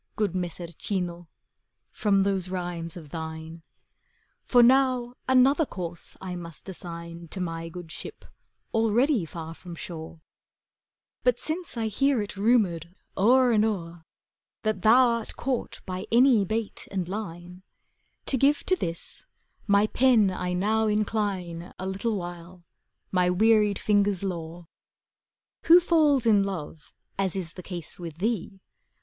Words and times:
Good 0.15 0.33
Messer 0.33 0.69
Cino, 0.71 1.27
from 1.91 2.23
those 2.23 2.49
rhymes 2.49 2.97
of 2.97 3.09
thine. 3.09 3.61
For 4.45 4.63
now 4.63 5.13
another 5.29 5.63
course 5.63 6.17
I 6.19 6.35
must 6.35 6.67
assign 6.67 7.27
To 7.27 7.39
my 7.39 7.69
good 7.69 7.91
ship, 7.91 8.25
already 8.73 9.25
far 9.25 9.53
from 9.53 9.75
shore: 9.75 10.19
But 11.23 11.37
since 11.37 11.77
I 11.77 11.85
hear 11.85 12.19
it 12.19 12.35
rumoured 12.35 12.95
o'er 13.15 13.51
and 13.51 13.63
o'er 13.63 13.91
^ 13.91 14.03
That 14.63 14.81
thou 14.81 15.07
art 15.07 15.35
caught 15.35 15.81
by 15.85 16.07
any 16.11 16.45
bait 16.45 16.87
and 16.89 17.07
line, 17.07 17.61
To 18.25 18.37
give 18.37 18.63
to 18.63 18.75
this 18.75 19.27
my 19.67 19.85
pen 19.85 20.31
I 20.31 20.53
now 20.53 20.87
incline, 20.87 21.73
A 21.77 21.85
little 21.85 22.15
while, 22.15 22.63
my 23.11 23.29
wearied 23.29 23.77
fingers' 23.77 24.23
lore. 24.23 24.65
Who 25.65 25.79
falls 25.79 26.25
in 26.25 26.43
love, 26.43 26.91
as 27.19 27.35
is 27.35 27.53
the 27.53 27.61
case 27.61 27.99
with 27.99 28.17
thee. 28.17 28.61